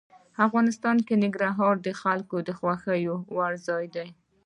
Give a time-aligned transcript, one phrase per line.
[0.45, 2.99] افغانستان کې ننګرهار د خلکو د خوښې
[3.35, 4.07] وړ ځای دی.